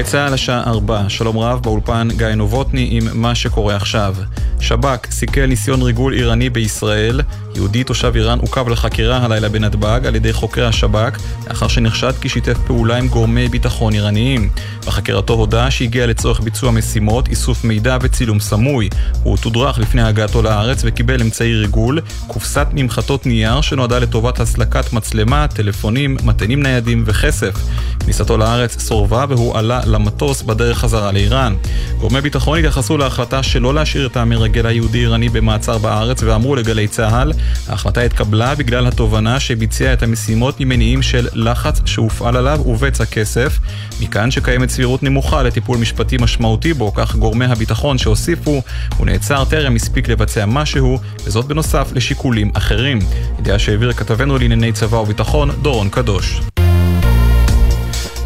[0.00, 4.14] גלי צה"ל השעה 4, שלום רב, באולפן גיא נובוטני עם מה שקורה עכשיו.
[4.60, 7.20] שב"כ סיכל ניסיון ריגול איראני בישראל.
[7.54, 12.58] יהודי תושב איראן עוכב לחקירה הלילה בנתב"ג על ידי חוקרי השב"כ, לאחר שנחשד כי שיתף
[12.66, 14.48] פעולה עם גורמי ביטחון איראניים.
[14.86, 18.88] בחקירתו הודה שהגיע לצורך ביצוע משימות, איסוף מידע וצילום סמוי.
[19.22, 25.46] הוא תודרך לפני הגעתו לארץ וקיבל אמצעי ריגול, קופסת ממחטות נייר שנועדה לטובת הסלקת מצלמה,
[25.48, 27.54] טלפונים, מטענים ניידים וכסף.
[28.00, 31.54] כניסתו לארץ סורבה והוא עלה למטוס בדרך חזרה לאיראן.
[31.98, 37.32] גורמי ביטחון התייחסו להחלטה שלא להשאיר את המרגל היהודי-איראני במעצר בארץ ואמרו לגלי צה"ל,
[37.68, 43.58] ההחלטה התקבלה בגלל התובנה שביצע את המשימות ממניעים של לחץ שהופעל עליו ובצע כסף.
[44.00, 48.62] מכאן שקיימת סבירות נמוכה לטיפול משפטי משמעותי בו, כך גורמי הביטחון שהוסיפו,
[48.96, 52.98] הוא נעצר טרם הספיק לבצע משהו, וזאת בנוסף לשיקולים אחרים.
[53.38, 56.40] ידיעה שהעביר כתבנו לענייני צבא וביטחון, דורון קדוש.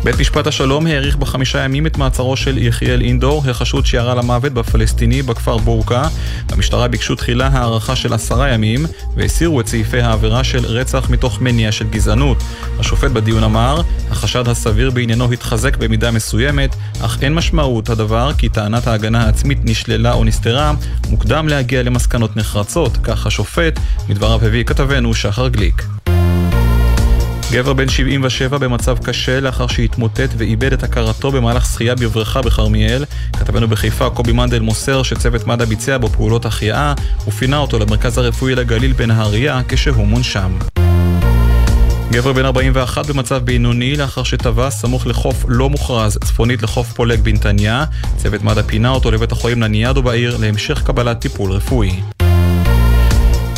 [0.05, 5.23] בית משפט השלום האריך בחמישה ימים את מעצרו של יחיאל אינדור, החשוד שירה למוות בפלסטיני
[5.23, 6.09] בכפר בורקה.
[6.53, 11.73] במשטרה ביקשו תחילה הארכה של עשרה ימים, והסירו את סעיפי העבירה של רצח מתוך מניע
[11.73, 12.37] של גזענות.
[12.79, 18.87] השופט בדיון אמר, החשד הסביר בעניינו התחזק במידה מסוימת, אך אין משמעות הדבר כי טענת
[18.87, 20.73] ההגנה העצמית נשללה או נסתרה,
[21.11, 25.83] מוקדם להגיע למסקנות נחרצות, כך השופט, מדבריו הביא כתבנו שחר גליק.
[27.53, 33.05] גבר בן 77 במצב קשה לאחר שהתמוטט ואיבד את הכרתו במהלך שחייה בבריכה בכרמיאל.
[33.33, 36.95] כתבנו בחיפה קובי מנדל מוסר שצוות מד"א ביצע בו פעולות החייאה
[37.29, 40.59] ופינה אותו למרכז הרפואי לגליל בנהריה כשהוא מונשם.
[42.11, 47.85] גבר בן 41 במצב בינוני לאחר שטבע סמוך לחוף לא מוכרז צפונית לחוף פולג בנתניה.
[48.17, 52.14] צוות מד"א פינה אותו לבית החולים לניאדו בעיר להמשך קבלת טיפול רפואי.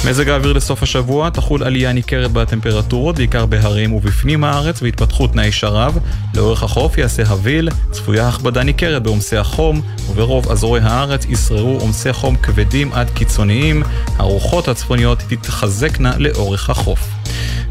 [0.06, 5.98] מזג האוויר לסוף השבוע תחול עלייה ניכרת בטמפרטורות, בעיקר בהרים ובפנים הארץ, והתפתחות תנאי שרב.
[6.34, 9.80] לאורך החוף יעשה הביל, צפויה הכבדה ניכרת בעומסי החום,
[10.10, 13.82] וברוב אזורי הארץ ישררו עומסי חום כבדים עד קיצוניים.
[14.16, 17.08] הרוחות הצפוניות תתחזקנה לאורך החוף.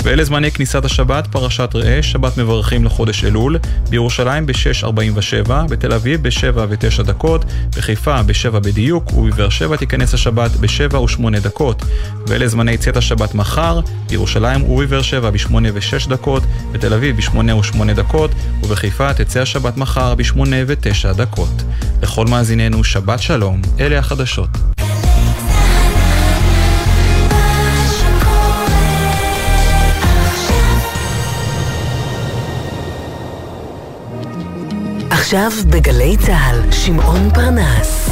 [0.05, 3.57] ואלה זמני כניסת השבת, פרשת ראה, שבת מברכים לחודש אלול,
[3.89, 7.45] בירושלים ב-6.47, בתל אביב ב-7 ו-9 דקות,
[7.77, 11.83] בחיפה ב-7 בדיוק, ובבאר שבע תיכנס השבת ב-7 ו-8 דקות.
[12.27, 13.79] ואלה זמני צאת השבת מחר,
[14.09, 18.31] בירושלים ובבאר שבע ב-8 ו-6 דקות, בתל אביב ב-8 ו-8 דקות,
[18.63, 21.63] ובחיפה תצא השבת מחר ב-8 ו-9 דקות.
[22.01, 24.49] לכל מאזיננו, שבת שלום, אלה החדשות.
[35.35, 38.09] עכשיו בגלי צה"ל, שמעון פרנס.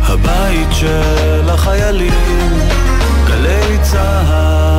[0.00, 2.12] הבית של החיילים,
[3.26, 4.71] גלי צה"ל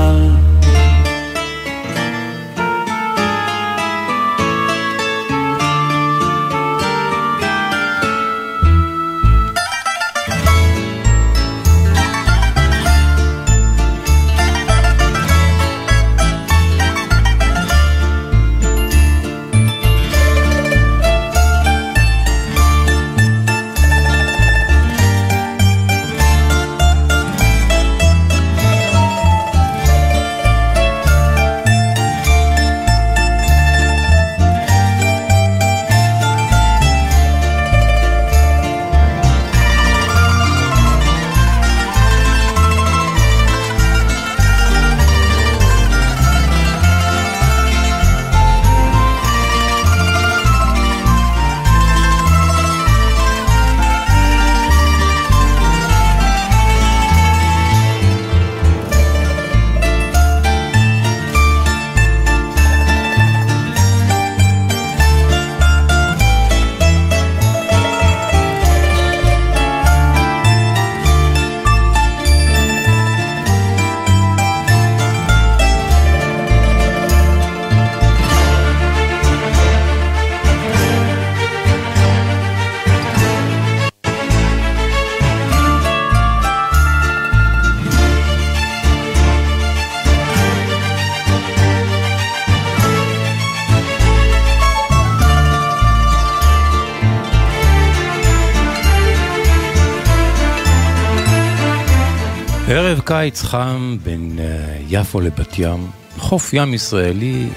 [103.14, 105.88] קיץ חם בין אה, יפו לבת ים,
[106.18, 107.48] חוף ים ישראלי,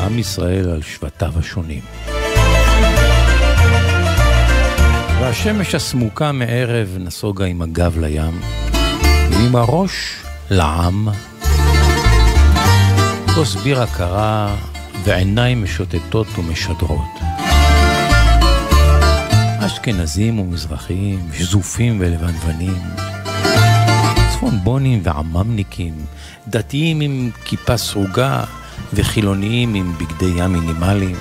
[0.00, 1.80] עם ישראל על שבטיו השונים.
[5.20, 8.40] והשמש הסמוקה מערב נסוגה עם הגב לים,
[9.30, 10.16] ועם הראש
[10.50, 11.08] לעם.
[13.34, 14.56] כוס בירה קרה
[15.04, 17.20] ועיניים משוטטות ומשדרות.
[19.66, 22.82] אשכנזים ומזרחים, שזופים ולבנוונים,
[24.42, 25.94] צפונבונים ועממניקים,
[26.48, 28.44] דתיים עם כיפה סרוגה
[28.92, 31.16] וחילוניים עם בגדי ים מינימליים.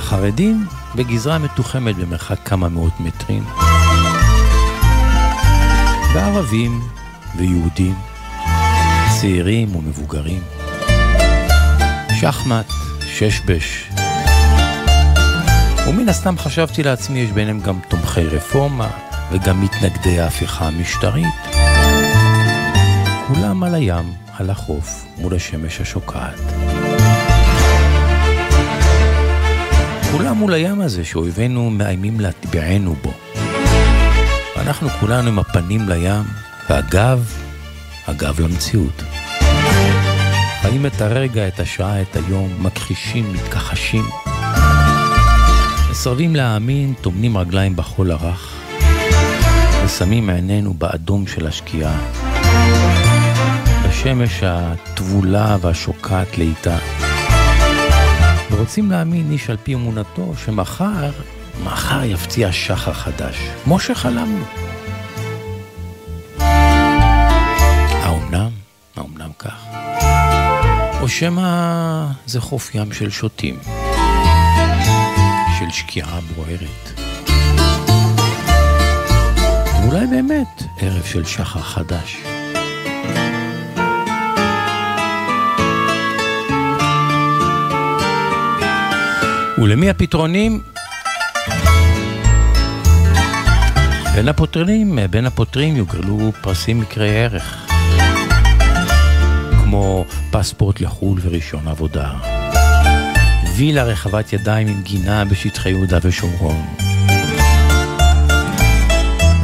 [0.00, 3.44] חרדים בגזרה מתוחמת במרחק כמה מאות מטרים.
[6.14, 6.80] וערבים
[7.36, 7.94] ויהודים,
[9.20, 10.42] צעירים ומבוגרים.
[12.20, 12.72] שחמט,
[13.06, 13.90] ששבש.
[15.88, 21.34] ומן הסתם חשבתי לעצמי, יש ביניהם גם תומכי רפורמה וגם מתנגדי ההפיכה המשטרית.
[23.28, 26.40] כולם על הים, על החוף, מול השמש השוקעת.
[30.12, 33.12] כולם מול הים הזה שאויבינו מאיימים להטביענו בו.
[34.56, 36.24] ואנחנו כולנו עם הפנים לים,
[36.70, 37.32] והגב,
[38.06, 39.02] הגב למציאות.
[40.62, 44.04] חיים את הרגע, את השעה, את היום, מכחישים, מתכחשים.
[45.90, 48.55] מסרבים להאמין, טומנים רגליים בחול הרך,
[49.86, 51.98] ושמים עינינו באדום של השקיעה.
[53.88, 56.78] בשמש הטבולה והשוקעת לאיטה.
[58.50, 61.10] ורוצים להאמין איש על פי אמונתו שמחר,
[61.64, 64.44] מחר יפציע שחר חדש, כמו שחלמנו.
[68.02, 68.50] האומנם?
[68.96, 69.66] האומנם כך?
[71.00, 73.58] או שמא זה חוף ים של שוטים,
[75.58, 76.95] של שקיעה בוערת.
[79.96, 82.16] ואולי באמת ערב של שחר חדש.
[89.58, 90.60] ולמי הפתרונים?
[94.14, 97.66] בין הפותרים, בין הפותרים יוגרלו פרסים מקרי ערך,
[99.64, 102.10] כמו פספורט לחו"ל ורישיון עבודה,
[103.56, 106.85] וילה רחבת ידיים עם גינה בשטחי יהודה ושומרון,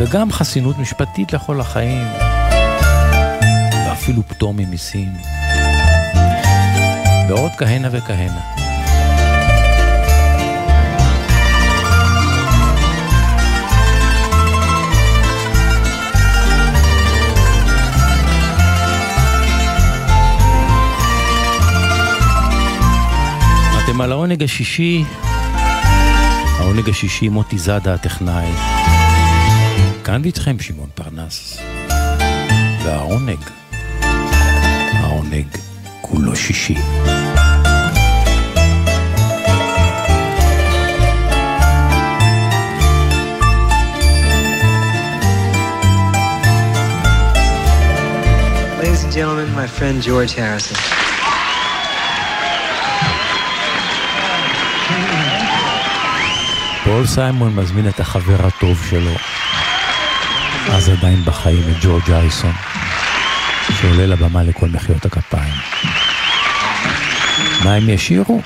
[0.02, 2.06] וגם חסינות משפטית לכל החיים,
[3.86, 5.12] ואפילו פטור ממיסים,
[7.28, 8.40] ועוד כהנה וכהנה.
[23.84, 25.04] אתם על העונג השישי,
[26.58, 28.52] העונג השישי מוטי זאדה הטכנאי.
[30.04, 31.58] כאן ואיתכם שמעון פרנס.
[32.84, 33.38] והעונג,
[34.92, 35.46] העונג
[36.00, 36.74] כולו שישי.
[48.80, 50.78] Ladies and gentlemen, my friend George Harrison.
[56.84, 59.10] פול סיימון מזמין את החבר הטוב שלו,
[60.70, 62.52] אז עדיין בחיים, את ג'ורג' אריסון,
[63.80, 65.54] שעולה לבמה לכל מחיאות הכפיים.
[67.64, 68.42] מה הם ישירו?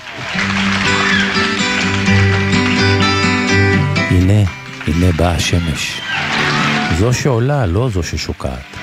[4.11, 4.51] הנה,
[4.87, 6.01] הנה באה השמש.
[6.99, 8.77] זו שעולה, לא זו ששוקעת.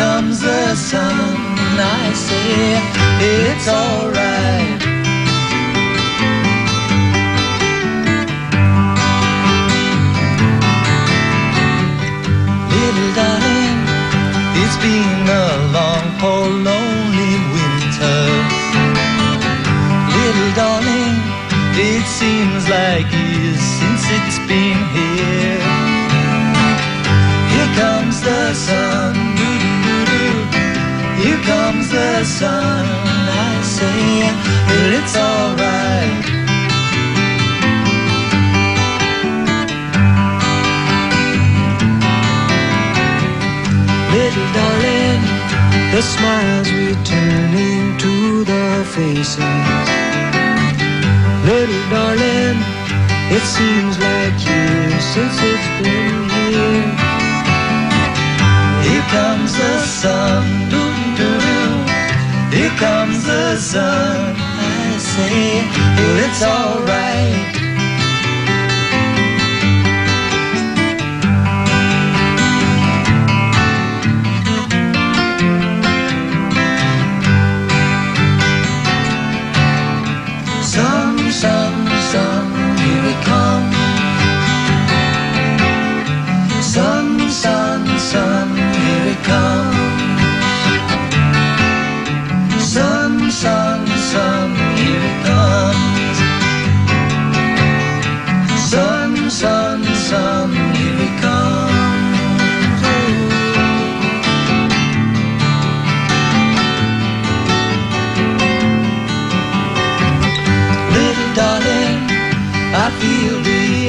[0.00, 1.49] comes the sun,
[1.82, 2.76] I say
[3.24, 4.80] it's alright.
[12.68, 13.80] Little darling,
[14.60, 18.20] it's been a long, cold, lonely winter.
[20.16, 21.16] Little darling,
[21.80, 25.64] it seems like years since it's been here.
[27.48, 29.39] Here comes the sun
[31.50, 32.86] comes the sun,
[33.48, 34.02] I say,
[34.68, 36.24] well, it's alright.
[44.14, 45.22] Little darling,
[45.94, 48.14] the smiles returning to
[48.50, 49.88] the faces.
[51.50, 52.58] Little darling,
[53.36, 56.90] it seems like years since it's been here.
[58.86, 60.59] Here comes the sun
[62.78, 64.36] comes the sun.
[64.36, 65.62] I say,
[65.96, 67.49] well, it's alright.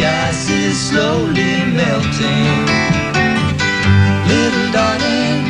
[0.01, 2.57] the ice is slowly melting.
[4.31, 5.41] Little darling,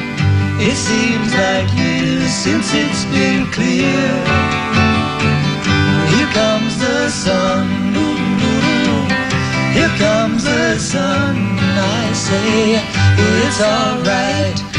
[0.60, 4.12] it seems like years since it's been clear.
[6.12, 7.67] Here comes the sun.
[9.74, 11.36] Here comes the sun.
[12.00, 12.75] I say,
[13.17, 14.71] well, it's alright.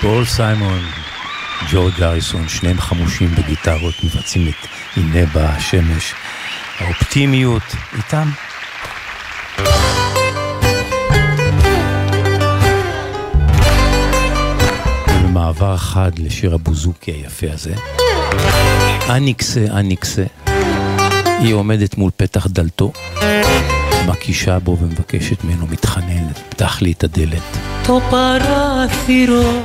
[0.00, 0.84] פול סיימון,
[1.70, 6.14] ג'ורג' אריסון, שניהם חמושים בגיטרות, מבצעים את הנה בשמש.
[6.78, 7.62] האופטימיות
[7.96, 8.28] איתם.
[15.60, 17.74] מעבר חד לשיר הבוזוקי היפה הזה.
[19.08, 20.24] אניקסה, אניקסה.
[21.38, 22.92] היא עומדת מול פתח דלתו,
[24.08, 27.58] מקישה בו ומבקשת ממנו, מתחננת, פתח לי את הדלת.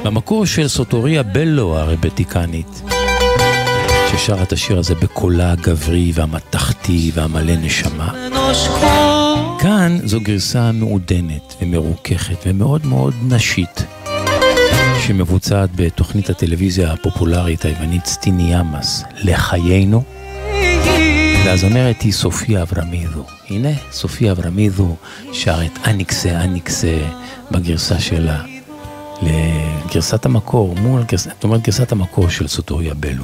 [0.03, 2.81] במקור של סוטוריה בלו הרבטיקנית,
[4.11, 8.13] ששר את השיר הזה בקולה הגברי והמתכתי והמלא נשמה.
[9.59, 13.92] כאן זו גרסה מעודנת ומרוככת ומאוד מאוד נשית.
[15.07, 20.03] שמבוצעת בתוכנית הטלוויזיה הפופולרית היוונית סטיני ימאס, לחיינו,
[21.45, 23.25] והזמרת היא סופיה אברמידו.
[23.49, 24.95] הנה, סופיה אברמידו
[25.31, 26.97] שרת אניקסה אניקסה
[27.51, 28.41] בגרסה שלה.
[29.21, 33.23] לגרסת המקור, מול גרסת, זאת אומרת גרסת המקור של סוטוריה בלו.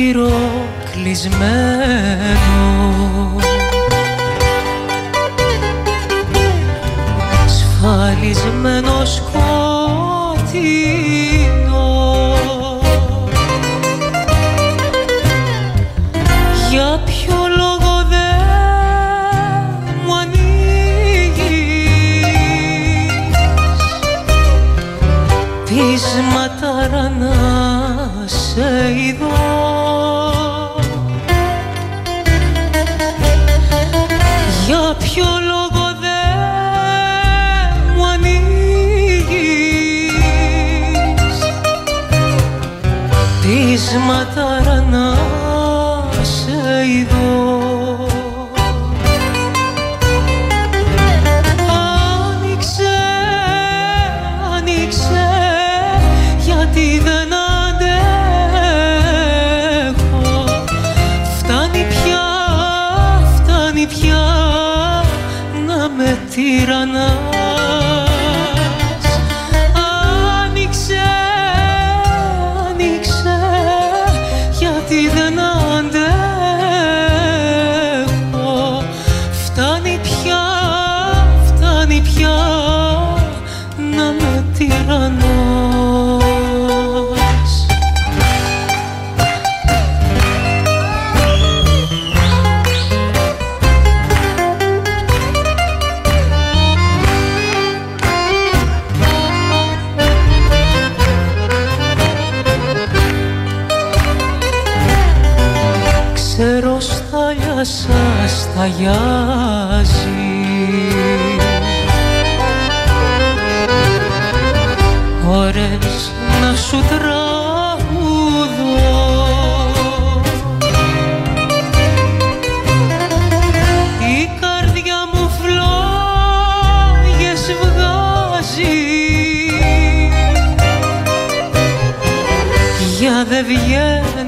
[0.00, 0.30] Παράθυρο
[0.92, 1.50] κλεισμένο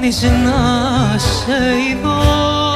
[0.03, 1.53] βγαίνεις να σε
[1.89, 2.72] ειδώ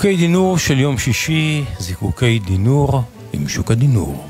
[0.00, 3.02] זיקוקי דינור של יום שישי, זיקוקי דינור
[3.32, 4.26] עם שוק הדינור.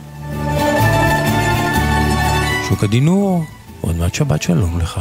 [2.68, 3.42] שוק הדינור,
[3.80, 5.00] עוד מעט שבת שלום לך.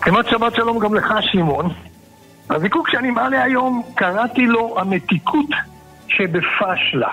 [0.00, 1.72] כמעט שבת שלום גם לך, שמעון.
[2.50, 5.50] הזיקוק שאני מעלה היום, קראתי לו המתיקות
[6.08, 7.10] שבפשלה.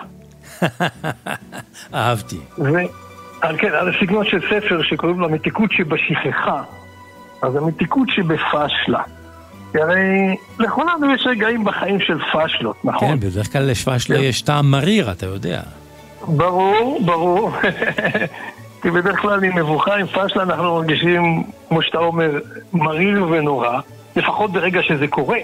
[1.93, 2.39] אהבתי.
[2.57, 2.69] ו...
[3.41, 6.63] על כן, על הסגנון של ספר שקוראים לו המתיקות שבשכחה.
[7.41, 9.01] אז המתיקות שבפשלה.
[9.75, 13.07] כי הרי לכולנו יש רגעים בחיים של פשלות, נכון?
[13.07, 15.61] כן, בדרך כלל לפשלה יש טעם מריר, אתה יודע.
[16.27, 17.51] ברור, ברור.
[18.81, 22.29] כי בדרך כלל עם מבוכה, עם פשלה, אנחנו מרגישים, כמו שאתה אומר,
[22.73, 23.79] מריר ונורא,
[24.15, 25.39] לפחות ברגע שזה קורה.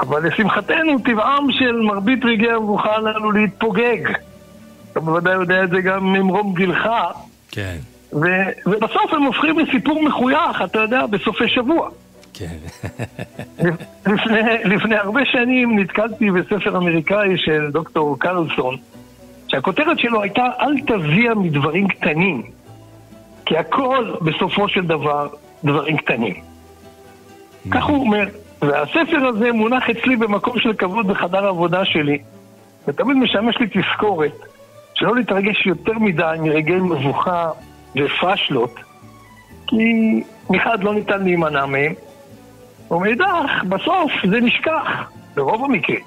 [0.00, 4.10] אבל לשמחתנו, טבעם של מרבית רגעי המבוכה הללו להתפוגג.
[4.92, 6.88] אתה בוודאי יודע את זה גם ממרום גילך.
[7.50, 7.76] כן.
[8.12, 11.90] ו- ובסוף הם הופכים לסיפור מחוייך, אתה יודע, בסופי שבוע.
[12.40, 13.70] כן.
[14.06, 18.76] לפני, לפני הרבה שנים נתקלתי בספר אמריקאי של דוקטור קרלסון,
[19.48, 22.42] שהכותרת שלו הייתה אל תביע מדברים קטנים,
[23.46, 25.28] כי הכל בסופו של דבר
[25.64, 26.34] דברים קטנים.
[27.70, 28.24] כך הוא אומר,
[28.62, 32.18] והספר הזה מונח אצלי במקום של כבוד בחדר העבודה שלי,
[32.88, 34.38] ותמיד משמש לי תזכורת
[34.94, 37.50] שלא להתרגש יותר מדי מרגעי מבוכה
[37.96, 38.74] ופשלות,
[39.66, 41.92] כי מחד לא ניתן להימנע מהם,
[42.90, 46.00] ומאידך, בסוף זה נשכח, ברוב המקרים.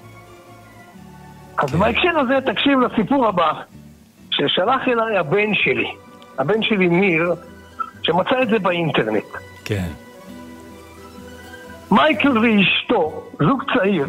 [1.58, 3.52] אז בהקשר הזה תקשיב לסיפור הבא,
[4.32, 5.92] ששלח אליי הבן שלי,
[6.38, 7.34] הבן שלי ניר,
[8.02, 9.24] שמצא את זה באינטרנט.
[9.66, 9.88] כן.
[11.92, 14.08] מייקל ואשתו, זוג צעיר,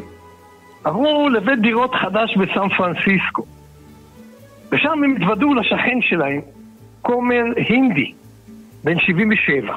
[0.85, 3.45] עברו לבית דירות חדש בסן פרנסיסקו.
[4.73, 6.41] ושם הם התוודעו לשכן שלהם,
[7.03, 8.13] כומר הינדי,
[8.85, 9.75] בן 77.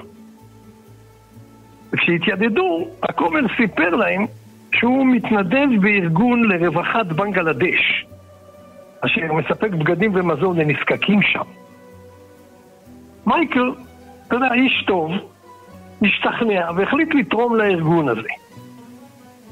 [1.93, 4.25] וכשהתיידדו, הכומר סיפר להם
[4.71, 8.05] שהוא מתנדב בארגון לרווחת בנגלדש,
[9.01, 11.43] אשר מספק בגדים ומזון לנזקקים שם.
[13.25, 13.71] מייקל,
[14.27, 15.11] אתה יודע, איש טוב,
[16.01, 18.29] השתכנע והחליט לתרום לארגון הזה.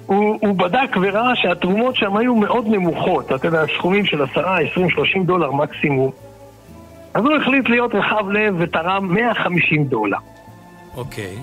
[0.05, 4.89] הוא, הוא בדק וראה שהתרומות שם היו מאוד נמוכות, אתה יודע, סכומים של 10, 20,
[4.89, 6.11] 30 דולר מקסימום.
[7.13, 10.17] אז הוא החליט להיות רחב לב ותרם 150 דולר.
[10.97, 11.35] אוקיי.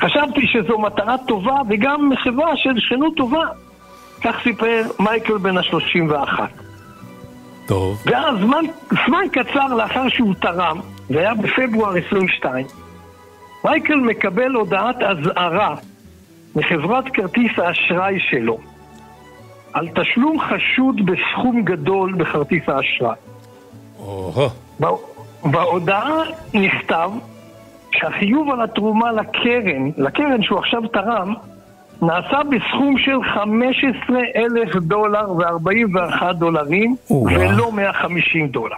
[0.00, 3.44] חשבתי שזו מטרה טובה וגם מחווה של שכנות טובה.
[4.22, 6.40] כך סיפר מייקל בן ה-31.
[7.66, 8.02] טוב.
[8.06, 8.64] ואז זמן,
[9.06, 12.66] זמן קצר לאחר שהוא תרם, זה היה בפברואר 22,
[13.64, 15.74] מייקל מקבל הודעת אזהרה
[16.56, 18.58] מחברת כרטיס האשראי שלו
[19.72, 23.16] על תשלום חשוד בסכום גדול בכרטיס האשראי.
[23.98, 24.98] או-הו.
[25.44, 26.22] בהודעה
[26.54, 27.10] נכתב
[27.92, 31.34] שהחיוב על התרומה לקרן, לקרן שהוא עכשיו תרם,
[32.02, 36.96] נעשה בסכום של 15 אלף דולר ו-41 דולרים.
[37.10, 38.76] ולא 150 דולר.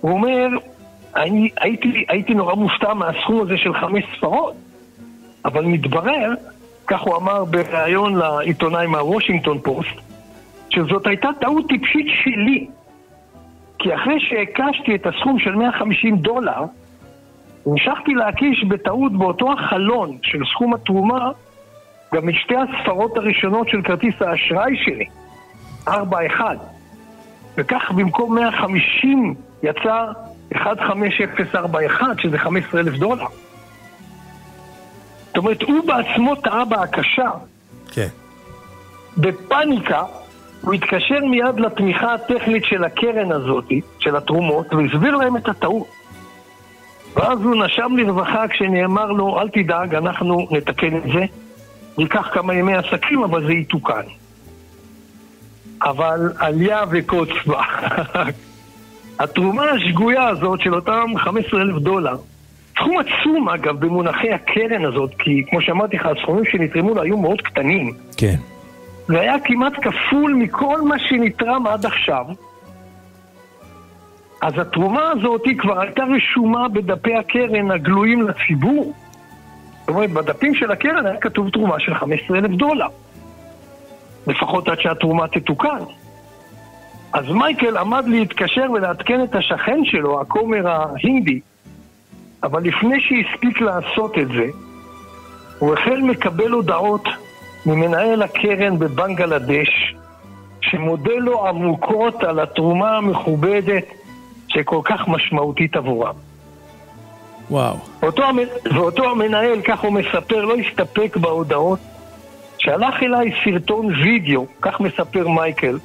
[0.00, 0.48] הוא אומר,
[1.16, 4.54] אני הייתי, הייתי נורא מופתע מהסכום הזה של חמש ספרות,
[5.44, 6.34] אבל מתברר,
[6.86, 9.96] כך הוא אמר בריאיון לעיתונאי מהוושינגטון פוסט,
[10.70, 12.66] שזאת הייתה טעות טיפשית שלי.
[13.78, 16.64] כי אחרי שהקשתי את הסכום של 150 דולר,
[17.66, 21.30] המשכתי להקיש בטעות באותו החלון של סכום התרומה
[22.14, 25.06] גם את שתי הספרות הראשונות של כרטיס האשראי שלי,
[25.88, 25.90] 4-1.
[27.56, 30.06] וכך במקום 150 יצא
[30.54, 33.26] 15041, שזה 15 אלף דולר.
[35.26, 37.30] זאת אומרת, הוא בעצמו טעה בהקשה.
[37.92, 38.08] כן.
[39.16, 40.02] בפאניקה,
[40.64, 43.64] הוא התקשר מיד לתמיכה הטכנית של הקרן הזאת,
[43.98, 45.86] של התרומות, והסביר להם את הטעות.
[47.16, 51.24] ואז הוא נשם לרווחה כשנאמר לו, אל תדאג, אנחנו נתקן את זה.
[51.98, 54.02] ייקח כמה ימי עסקים, אבל זה יתוקן.
[55.82, 57.62] אבל עלייה וקוץ בה.
[59.22, 62.16] התרומה השגויה הזאת של אותם 15 אלף דולר,
[62.74, 67.40] סכום עצום אגב במונחי הקרן הזאת, כי כמו שאמרתי לך, הסכומים שנתרמו לה היו מאוד
[67.40, 67.92] קטנים.
[68.16, 68.36] כן.
[69.06, 72.24] זה היה כמעט כפול מכל מה שנתרם עד עכשיו.
[74.42, 78.92] אז התרומה הזאת כבר הייתה רשומה בדפי הקרן הגלויים לציבור.
[79.80, 82.86] זאת אומרת, בדפים של הקרן היה כתוב תרומה של 15 אלף דולר.
[84.26, 85.84] לפחות עד שהתרומה תתוקן.
[87.12, 91.40] אז מייקל עמד להתקשר ולעדכן את השכן שלו, הכומר ההינדי,
[92.42, 94.46] אבל לפני שהספיק לעשות את זה,
[95.58, 97.04] הוא החל מקבל הודעות
[97.66, 99.94] ממנהל הקרן בבנגלדש,
[100.60, 103.84] שמודה לו עמוקות על התרומה המכובדת
[104.48, 106.14] שכל כך משמעותית עבורם.
[107.50, 107.76] וואו.
[108.02, 108.38] ואותו, המ-
[108.74, 111.78] ואותו המנהל, כך הוא מספר, לא הסתפק בהודעות,
[112.58, 115.78] שלח אליי סרטון וידאו, כך מספר מייקל,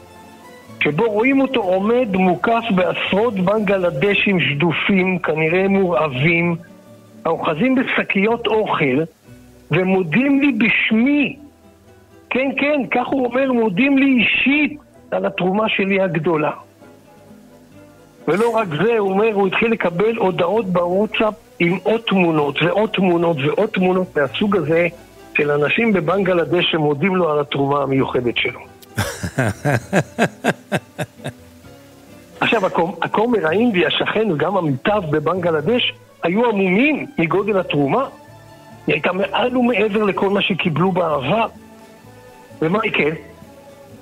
[0.84, 6.56] שבו רואים אותו עומד מוקף בעשרות בנגלדשים שדופים, כנראה מורעבים,
[7.26, 9.04] האוחזים בשקיות אוכל,
[9.72, 11.38] ומודים לי בשמי.
[12.30, 14.80] כן, כן, כך הוא אומר, מודים לי אישית
[15.12, 16.52] על התרומה שלי הגדולה.
[18.28, 23.38] ולא רק זה, הוא אומר, הוא התחיל לקבל הודעות בוואטסאפ עם עוד תמונות ועוד תמונות
[23.46, 24.88] ועוד תמונות מהסוג הזה
[25.38, 28.60] של אנשים בבנגלדש שמודים לו על התרומה המיוחדת שלו.
[32.42, 32.66] עכשיו,
[33.02, 38.06] הכומר האינדי, השכן וגם עמיתיו בבנגלדש, היו עמומים מגודל התרומה.
[38.88, 41.48] היא הייתה מעל ומעבר לכל מה שקיבלו בעבר.
[42.62, 43.12] ומה יקרה?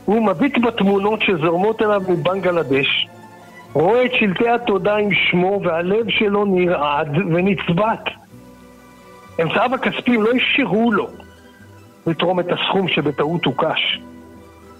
[0.06, 3.08] הוא מביט בתמונות שזורמות אליו מבנגלדש,
[3.74, 8.04] רואה את שלטי התודה עם שמו והלב שלו נרעד ונצבט.
[9.42, 11.08] אמצעיו הכספיים לא אפשרו לו
[12.08, 14.02] לתרום את הסכום שבטעות הוקש.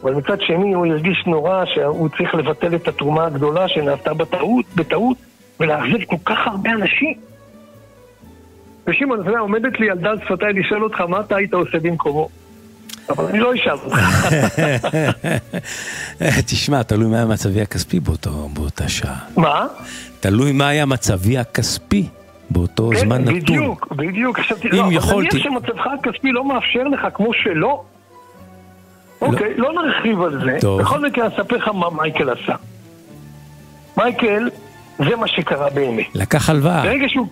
[0.04, 5.18] אבל מצד שני הוא הרגיש נורא שהוא צריך לבטל את התרומה הגדולה שנעשתה בטעות, בטעות
[5.60, 7.14] ולהחזיר כל כך הרבה אנשים.
[8.88, 12.30] ושמעון, אתה יודע, עומדת לי על דל שפתיי לשאול אותך מה אתה היית עושה במקומו.
[13.10, 13.98] אבל אני לא אשאל אותך.
[16.48, 19.20] תשמע, תלוי מה היה מצבי הכספי באותו, באותה שעה.
[19.38, 19.66] מה?
[20.20, 22.08] תלוי מה היה מצבי הכספי
[22.50, 23.36] באותו כן, זמן נתון.
[23.40, 24.40] בדיוק, בדיוק.
[24.40, 27.84] עכשיו תראה, אם אבל יכולתי- נניח שמצבך הכספי לא מאפשר לך כמו שלא.
[29.22, 30.58] אוקיי, לא נרחיב על זה.
[30.62, 30.82] טוב.
[30.82, 32.56] בכל מקרה, אני אספר לך מה מייקל עשה.
[33.98, 34.50] מייקל,
[34.98, 36.06] זה מה שקרה באמת.
[36.16, 36.84] לקח הלוואה.
[36.84, 37.28] ברגע שהוא...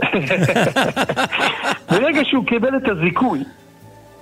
[1.90, 3.44] ברגע שהוא קיבל את הזיכוי,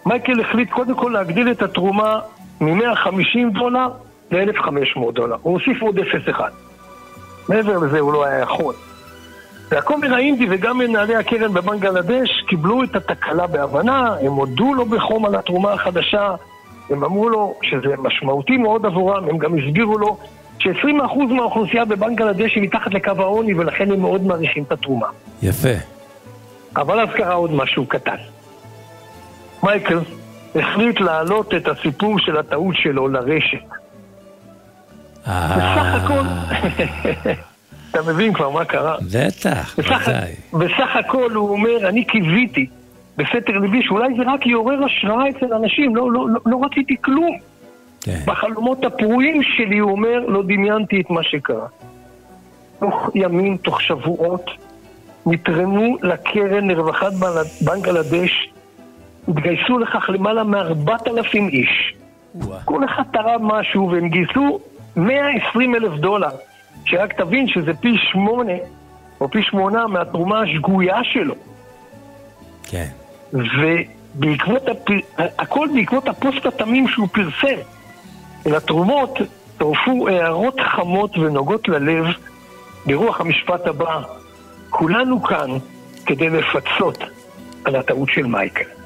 [0.06, 2.20] מייקל החליט קודם כל להגדיל את התרומה
[2.60, 3.88] מ-150 דולר
[4.30, 5.36] ל-1,500 דולר.
[5.42, 6.40] הוא הוסיף עוד 0.1.
[7.48, 8.74] מעבר לזה הוא לא היה יכול.
[9.70, 15.34] והכומר האינדי וגם מנהלי הקרן בבנגלדש קיבלו את התקלה בהבנה, הם הודו לו בחום על
[15.34, 16.34] התרומה החדשה,
[16.90, 20.16] הם אמרו לו שזה משמעותי מאוד עבורם, הם גם הסבירו לו
[20.58, 25.06] ש-20% מהאוכלוסייה בבנגלדש היא מתחת לקו העוני ולכן הם מאוד מעריכים את התרומה.
[25.42, 25.68] יפה.
[26.76, 28.16] אבל אז קרה עוד משהו קטן.
[29.62, 29.98] מייקל
[30.54, 33.58] החליט להעלות את הסיפור של הטעות שלו לרשת.
[35.26, 36.22] אה, בסך הכל,
[37.90, 38.96] אתה מבין כבר מה קרה?
[39.14, 40.32] בטח, ודאי.
[40.52, 42.66] בסך הכל הוא אומר, אני קיוויתי
[43.16, 47.38] בסתר ליבי שאולי זה רק יעורר השראה אצל אנשים, לא, לא, לא, לא רציתי כלום.
[48.00, 48.20] כן.
[48.26, 51.66] בחלומות הפרועים שלי, הוא אומר, לא דמיינתי את מה שקרה.
[52.80, 54.50] תוך ימים, תוך שבועות,
[55.26, 58.51] נתרמו לקרן לרווחת בנ- בנגלדש,
[59.28, 61.94] התגייסו לכך למעלה מארבעת אלפים איש.
[62.34, 62.58] וואו.
[62.64, 64.60] כל אחד תרם משהו, והם גייסו
[64.96, 66.30] 120 אלף דולר.
[66.84, 68.52] שרק תבין שזה פי שמונה,
[69.20, 71.34] או פי שמונה מהתרומה השגויה שלו.
[72.62, 72.86] כן.
[73.32, 74.90] ובעקבות, הפ...
[75.18, 77.60] הכל בעקבות הפוסט התמים שהוא פרסם.
[78.46, 79.18] לתרומות
[79.58, 82.04] צורפו הערות חמות ונוגעות ללב
[82.86, 84.02] ברוח המשפט הבא:
[84.70, 85.50] כולנו כאן
[86.06, 86.98] כדי לפצות
[87.64, 88.81] על הטעות של מייקל.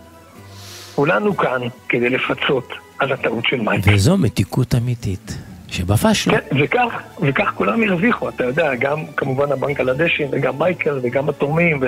[0.97, 3.95] כולנו כאן כדי לפצות על הטעות של מייקל.
[3.95, 6.33] וזו מתיקות אמיתית, שבפשנו.
[6.33, 11.87] כן, וכך, וכך כולם הרוויחו, אתה יודע, גם כמובן הבנגלדשים וגם מייקל וגם התורמים ו...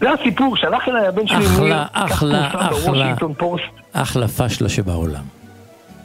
[0.00, 3.14] זה הסיפור, שלח אליי הבן שלי אחלה, אחלה, אחלה.
[3.38, 3.64] פוסט.
[3.92, 5.24] אחלה פשלה שבעולם.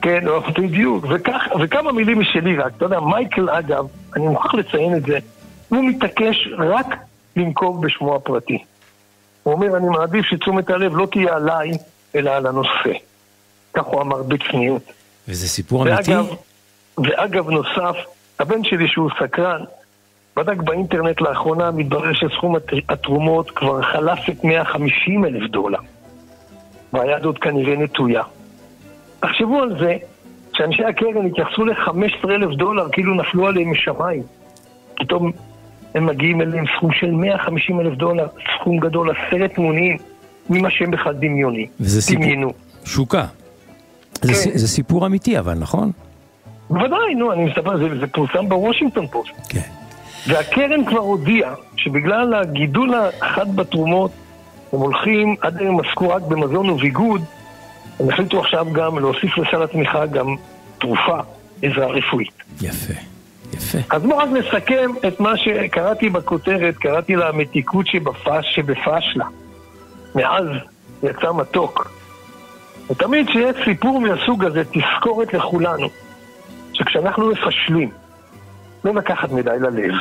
[0.02, 0.24] כן,
[0.58, 5.20] בדיוק, וכך, וכמה מילים משלי רק, אתה יודע, מייקל אגב, אני מוכרח לציין את זה,
[5.70, 6.96] הוא מתעקש רק
[7.36, 8.58] לנקוב בשמו הפרטי.
[9.50, 11.72] הוא אומר, אני מעדיף שתשומת הלב לא תהיה עליי,
[12.16, 12.94] אלא על הנושא.
[13.74, 14.82] כך הוא אמר בצניעות.
[15.28, 16.12] וזה סיפור אמיתי?
[16.16, 16.26] ואגב,
[16.98, 17.96] ואגב נוסף,
[18.40, 19.62] הבן שלי שהוא סקרן,
[20.38, 25.80] בדק באינטרנט לאחרונה, מתברר שסכום הת- התרומות כבר חלף את 150 אלף דולר.
[26.94, 28.24] והיד עוד כנראה נטויה.
[29.20, 29.98] תחשבו על זה,
[30.54, 34.24] שאנשי הקרן התייחסו ל-15 אלף דולר כאילו נפלו עליהם משמיים.
[34.96, 35.32] פתאום
[35.96, 38.28] הם מגיעים אליהם סכום של 150 אלף דולר,
[38.60, 39.98] סכום גדול, עשרת מונים
[40.50, 41.68] ממה שהם בכלל דמיוני.
[41.80, 42.54] וזה סיפור, דמיינו.
[42.86, 43.26] שוקה.
[44.22, 44.34] זה, כן.
[44.40, 45.92] סי- זה סיפור אמיתי אבל, נכון?
[46.70, 49.32] בוודאי, נו, אני מספר, זה, זה פורסם בוושינגטון פוסט.
[49.50, 49.60] כן.
[50.28, 54.12] והקרן כבר הודיעה שבגלל הגידול החד בתרומות,
[54.74, 57.22] הם הולכים, עד היום עסקו רק במזון וביגוד,
[58.00, 60.36] הם החליטו עכשיו גם להוסיף לסל התמיכה גם
[60.80, 61.20] תרופה,
[61.64, 62.44] עזרה רפואית.
[62.62, 62.94] יפה,
[63.54, 63.78] יפה.
[63.90, 69.26] אז בואו רק נסכם את מה שקראתי בכותרת, קראתי לה המתיקות שבפש, שבפשלה.
[70.16, 70.46] מאז
[71.04, 71.92] יצא מתוק.
[72.90, 75.88] ותמיד כשיש סיפור מהסוג הזה, תזכורת לכולנו,
[76.74, 77.90] שכשאנחנו מפשלים,
[78.84, 79.94] לא לקחת מדי ללב.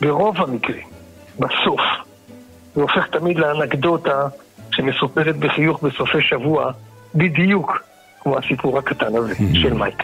[0.00, 0.86] ברוב המקרים,
[1.38, 1.80] בסוף,
[2.74, 4.28] זה הופך תמיד לאנקדוטה
[4.70, 6.70] שמסופרת בחיוך בסופי שבוע,
[7.14, 7.82] בדיוק
[8.20, 10.02] כמו הסיפור הקטן הזה של מייק.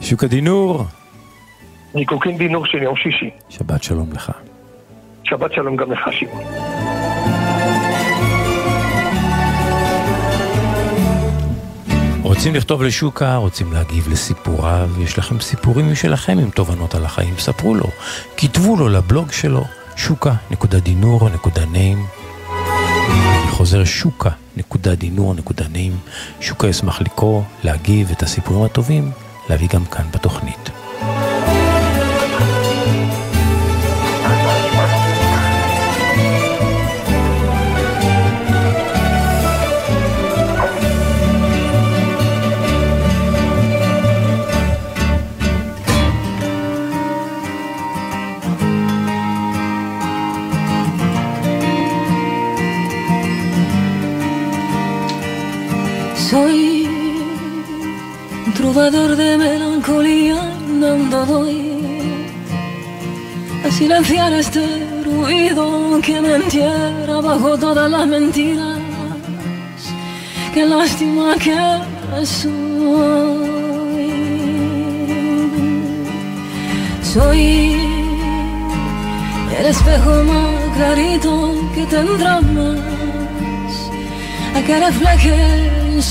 [0.00, 0.84] שוק הדינור,
[1.98, 3.30] ניקוקין דינור של יום שישי.
[3.48, 4.32] שבת שלום לך.
[5.24, 6.44] שבת שלום גם לך, שמעון.
[12.22, 17.74] רוצים לכתוב לשוקה, רוצים להגיב לסיפוריו, יש לכם סיפורים משלכם עם תובנות על החיים, ספרו
[17.74, 17.86] לו,
[18.36, 19.64] כתבו לו לבלוג שלו,
[19.96, 21.98] שוקה.דינור.נעים.
[23.08, 25.92] אני חוזר שוקה.דינור.נעים.
[26.40, 29.10] שוקה ישמח לקרוא, להגיב את הסיפורים הטובים,
[29.50, 30.77] להביא גם כאן בתוכנית.
[58.58, 61.60] Trovador de melancolía, andando voy
[63.64, 64.64] a silenciar este
[65.04, 68.80] ruido que me entierra bajo todas las mentiras.
[70.52, 71.56] Qué lástima que
[72.26, 72.48] soy.
[77.14, 77.46] Soy
[79.58, 81.32] el espejo más clarito
[81.74, 83.72] que tendrá más
[84.56, 85.36] a que refleje
[85.94, 86.02] de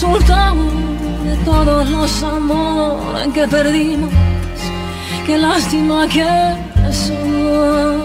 [1.47, 4.11] todos los amores que perdimos.
[5.25, 6.29] Qué lástima que
[6.91, 7.97] soy.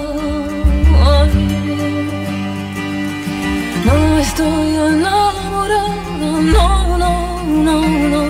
[3.87, 3.95] No
[4.27, 6.65] estoy enamorada, no,
[7.03, 7.13] no,
[7.67, 7.77] no,
[8.13, 8.23] no.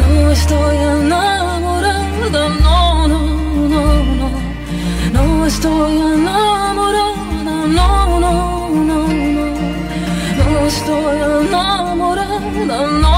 [0.00, 2.04] No estoy enamorada,
[2.66, 3.18] no, no,
[3.72, 3.82] no,
[4.20, 4.28] no.
[5.16, 7.14] No estoy enamorada,
[7.78, 7.88] no,
[8.24, 8.34] no,
[8.88, 8.98] no,
[9.38, 9.46] no.
[10.38, 12.40] No estoy enamorada,
[13.04, 13.15] no,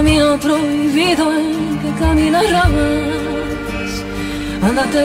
[0.00, 2.70] camino prohibido en que caminarás.
[4.68, 5.02] Ándate.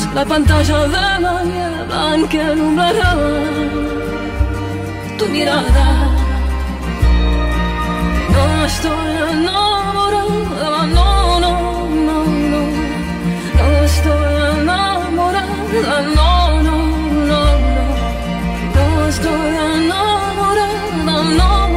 [0.00, 3.10] Soy la pantalla de la niebla que alumbrará
[5.18, 5.86] tu mirada.
[8.34, 11.08] No estoy enamorada, no,
[11.44, 11.56] no,
[12.06, 12.16] no,
[12.52, 12.62] no.
[13.58, 14.30] No estoy
[14.60, 16.87] enamorada, no, no.
[19.20, 19.32] store.
[19.34, 21.67] I'm not.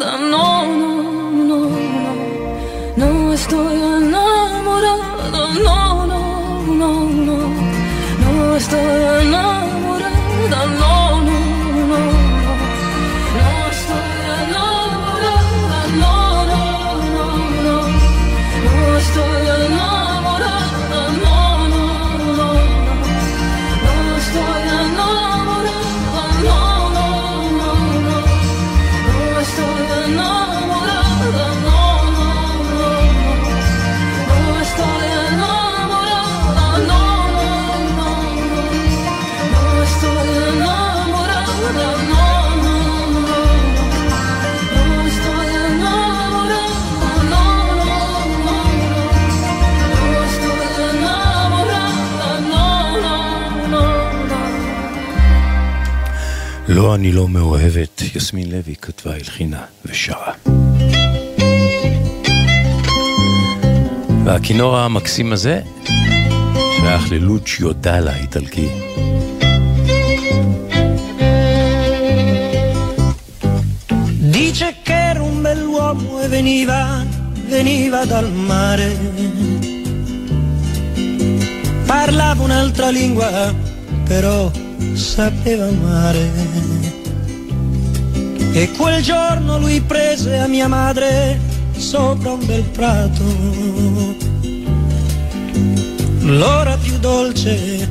[0.00, 2.12] Enamorada, no, no, no, no.
[2.96, 3.79] No estoy
[56.90, 60.32] לא, אני לא מאוהבת, יסמין לוי כתבה, הלחינה ושרה.
[64.24, 65.60] והכינור המקסים הזה
[66.76, 68.68] שייך ללוצ'יו דאלה האיטלקי.
[74.32, 76.80] Dice che era un bell'uomo e veniva,
[77.54, 78.90] veniva dal mare.
[81.86, 83.30] Parlava un'altra lingua,
[84.10, 84.38] però
[85.10, 86.30] sapeva amare.
[88.52, 91.38] E quel giorno lui prese a mia madre
[91.76, 93.24] sopra un bel prato.
[96.20, 97.88] L'ora più dolce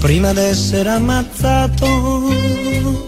[0.00, 3.07] prima d'essere ammazzato.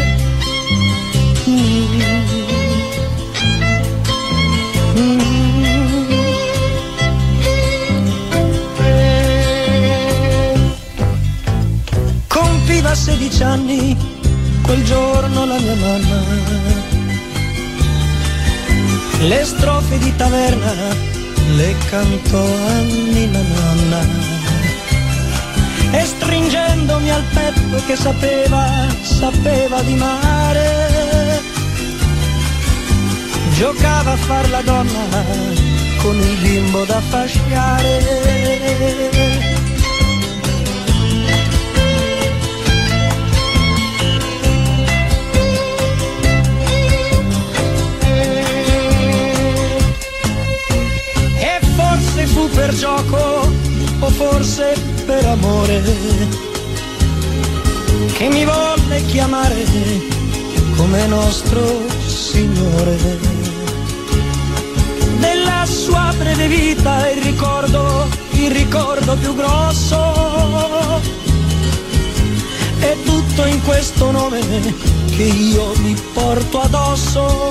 [12.27, 13.97] Compiva 16 anni
[14.61, 16.23] quel giorno la mia mamma.
[19.19, 21.09] Le strofe di taverna
[21.55, 23.99] le cantò anni la nonna.
[25.91, 30.90] E stringendomi al petto che sapeva, sapeva di mare,
[33.61, 35.23] giocava a far la donna
[36.01, 37.99] con il bimbo da fasciare.
[51.37, 53.47] E forse fu per gioco
[53.99, 54.73] o forse
[55.05, 55.83] per amore
[58.13, 59.63] che mi volle chiamare
[60.75, 63.30] come nostro Signore.
[65.91, 71.01] Sua breve vita il ricordo, il ricordo più grosso
[72.79, 74.39] è tutto in questo nome
[75.09, 77.49] che io mi porto addosso.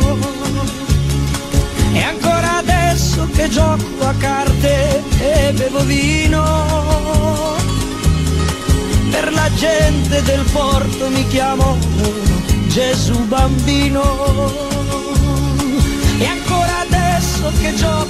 [1.92, 7.59] E ancora adesso che gioco a carte e bevo vino,
[9.11, 11.76] per la gente del porto mi chiamo
[12.68, 14.79] Gesù bambino.
[16.18, 18.10] E ancora adesso che gioco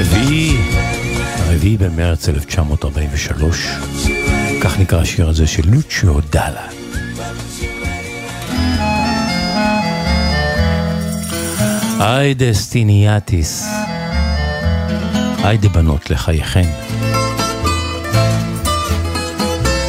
[0.00, 0.56] הרביעי,
[1.38, 3.66] הרביעי במרץ 1943,
[4.60, 6.66] כך נקרא השיר הזה של לוצ'יו דאלה.
[11.98, 13.66] היידה סטיניאטיס,
[15.44, 16.68] היידה בנות לחייכן.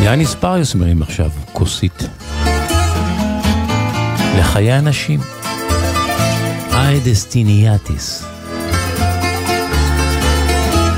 [0.03, 2.07] יאניס פריוס מרים עכשיו כוסית.
[4.37, 5.19] לחיי אנשים.
[6.71, 8.30] היידה סטיניאטיס.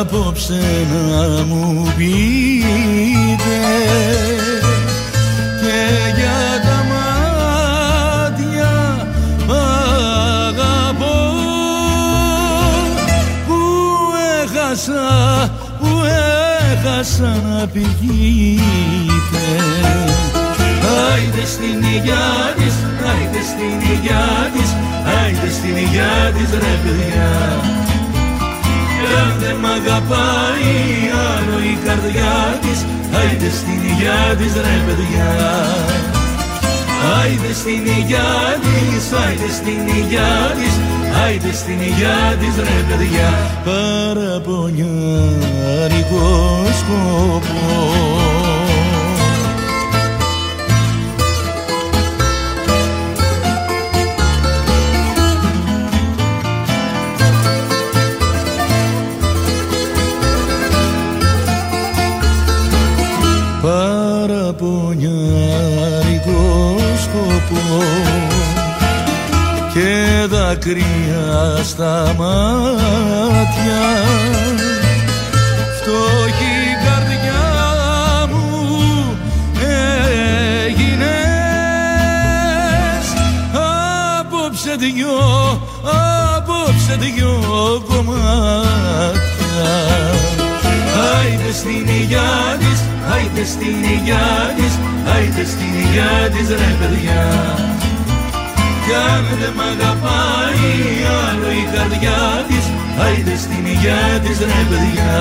[0.00, 3.60] Απόψε να μου πείτε
[5.60, 5.80] και
[6.16, 8.74] για τα μάτια
[9.48, 11.18] αγαπώ.
[13.46, 13.60] Που
[14.42, 15.06] έχασα,
[15.80, 15.90] που
[16.72, 19.46] έχασα να πηγείτε.
[21.12, 22.63] Άιντε στην υγειά της,
[23.14, 24.70] άιντε στην υγειά της,
[25.16, 27.30] άιντε στην υγειά της ρε παιδιά.
[28.98, 30.72] Κι αν δεν μ' αγαπάει
[31.32, 32.78] άλλο η καρδιά της,
[33.18, 35.30] άιντε στην υγειά της ρε παιδιά.
[37.20, 38.32] Άιντε στην υγειά
[38.64, 40.74] της, άιντε στην υγειά της,
[41.22, 43.30] άιντε στην υγειά της ρε παιδιά.
[43.64, 46.26] Παραπονιάρικο
[46.80, 48.53] σκοπός.
[70.54, 73.84] Δάκρυα στα μάτια.
[75.80, 77.46] Φτωχή καρδιά
[78.30, 78.46] μου
[80.66, 81.06] έγινες.
[84.18, 85.18] Απόψε δυο,
[86.36, 87.34] απόψε δυο
[87.88, 89.14] κομμάτια.
[91.18, 92.80] Άιντε στην υγειά της,
[93.14, 94.72] άιντε στην υγειά της,
[95.14, 97.22] άιντε στην υγειά της ρε παιδιά
[98.93, 100.71] Κι αν δεν μ' αγαπάει
[101.25, 102.65] άλλο η καρδιά της,
[103.03, 105.17] άιντε στην υγειά της ρε παιδιά.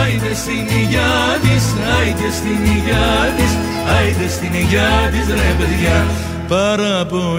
[0.00, 1.64] Άιντε στην υγειά της,
[1.96, 3.52] άιντε στην υγειά της,
[3.96, 6.06] Άιντε στην υγειά της ρε παιδιά
[6.48, 7.38] Παραπονιάρικος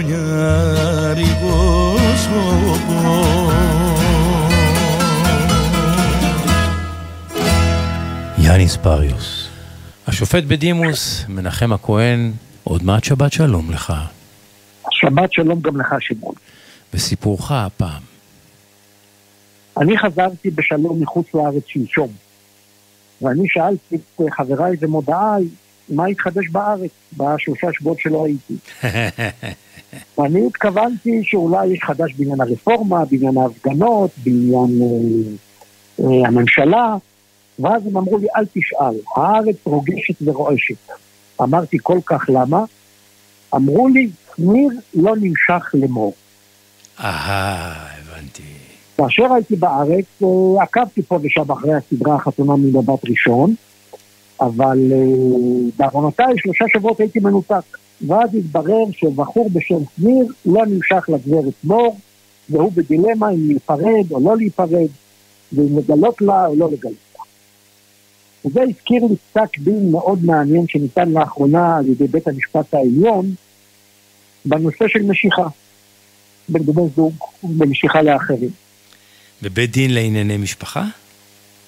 [8.38, 9.50] יאניס פריוס.
[10.08, 12.32] השופט בדימוס, מנחם הכהן,
[12.64, 13.94] עוד מעט שבת שלום לך.
[15.05, 16.35] שבת שלום גם לך, שמעון.
[16.95, 18.03] וסיפורך הפעם.
[19.77, 22.09] אני חזרתי בשלום מחוץ לארץ שלשום,
[23.23, 25.45] ואני שאלתי את חבריי ומודעיי,
[25.89, 28.55] מה התחדש בארץ בשלושה שבועות שלא הייתי.
[30.19, 36.97] ואני התכוונתי שאולי יש חדש בעניין הרפורמה, בעניין ההפגנות, בעניין אה, אה, הממשלה,
[37.59, 40.89] ואז הם אמרו לי, אל תשאל, הארץ רוגשת ורועשת.
[41.43, 42.65] אמרתי, כל כך למה?
[43.55, 44.09] אמרו לי,
[44.39, 46.15] ניר לא נמשך למור.
[47.01, 48.43] אהה, הבנתי.
[48.97, 53.55] כאשר הייתי בארץ, אה, עקבתי פה ושם אחרי הסדרה החתונה ממבט ראשון,
[54.41, 54.99] אבל אה,
[55.77, 57.79] בעוונותיי שלושה שבועות הייתי מנותק.
[58.07, 61.97] ואז התברר שבחור בשם שניר לא נמשך לגברת מור,
[62.51, 64.89] והוא בדילמה אם להיפרד או לא להיפרד,
[65.53, 67.25] ואם לגלות לה או לא לגלות לה.
[68.45, 73.27] וזה הזכיר לי פסק דין מאוד מעניין שניתן לאחרונה על ידי בית המשפט העליון
[74.45, 75.43] בנושא של משיכה
[76.49, 77.15] בין בני זוג
[77.59, 78.51] ומשיכה לאחרים.
[79.43, 80.85] בבית דין לענייני משפחה?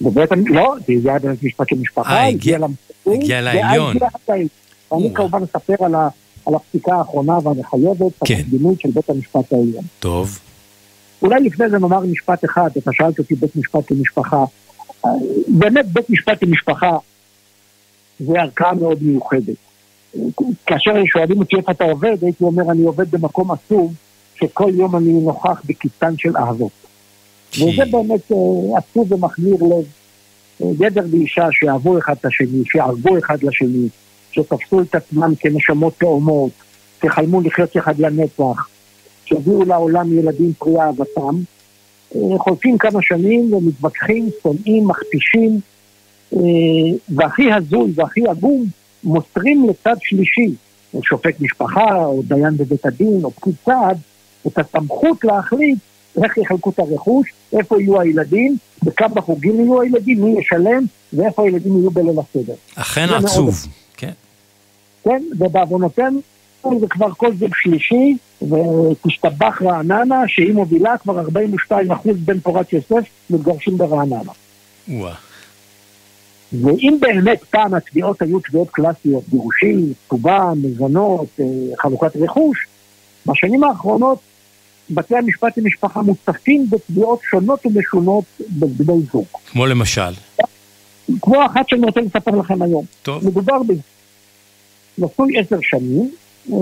[0.01, 2.57] בבית, לא, זה הגיע לבית משפט של משפחה, אה, הגיע-
[3.07, 3.95] הגיע לעליון.
[4.93, 5.93] אני כמובן אספר על,
[6.55, 8.33] הפסיקה האחרונה והמחייבת, כן.
[8.33, 9.83] התקדימות של בית המשפט העליון.
[9.99, 10.39] טוב.
[11.21, 14.43] אולי לפני זה נאמר משפט אחד, אתה שאלת אותי בית משפט למשפחה.
[15.05, 15.09] אה,
[15.47, 16.97] באמת בית משפט למשפחה
[18.19, 19.55] זה ערכאה מאוד מיוחדת.
[20.65, 23.93] כאשר שואלים אותי איפה אתה עובד, הייתי אומר אני עובד במקום עצוב,
[24.35, 26.71] שכל יום אני נוכח בקיצן של אהבות.
[27.53, 29.85] וזה באמת אה, עצוב ומחמיר לב.
[30.61, 33.87] אה, גבר ואישה שאהבו אחד את השני, שערבו אחד לשני,
[34.31, 36.51] שתפסו את עצמם כנשמות תאומות,
[37.03, 38.67] שחלמו לחיות יחד לנצח,
[39.25, 41.35] שהביאו לעולם ילדים פרי אהבתם,
[42.15, 45.59] אה, חולפים כמה שנים ומתווכחים, שונאים, מכפישים,
[47.09, 48.65] והכי הזוי והכי עגום,
[49.03, 50.55] מוסרים לצד שלישי,
[50.93, 53.97] או שופט משפחה, או דיין בבית הדין, או פקיד סעד,
[54.47, 55.77] את הסמכות להחליט
[56.23, 60.83] איך יחלקו את הרכוש, איפה יהיו הילדים, בכמה חוגים יהיו הילדים, מי ישלם,
[61.13, 62.53] ואיפה הילדים יהיו בליל הסדר.
[62.75, 63.55] אכן עצוב.
[63.97, 64.11] כן.
[65.03, 66.21] כן, ובעוונותינו
[66.79, 73.05] זה כבר כל זוג שלישי, ותשתבח רעננה, שהיא מובילה כבר 42 אחוז בן פורת יוסף,
[73.29, 74.31] מתגרשים ברעננה.
[74.87, 75.13] וואה.
[76.53, 81.45] ואם באמת פעם התביעות היו תביעות קלאסיות, גירושים, כתובה, מזונות, אה,
[81.77, 82.67] חלוקת רכוש,
[83.25, 84.19] בשנים האחרונות
[84.89, 89.25] בתי המשפט למשפחה מוצפים בתביעות שונות ומשונות בבני זוג.
[89.51, 90.11] כמו למשל.
[91.21, 92.85] כמו אחת שאני רוצה לספר לכם היום.
[93.03, 93.27] טוב.
[93.27, 93.81] מדובר בזה.
[94.97, 96.11] נשוי עשר שנים,
[96.51, 96.57] אה,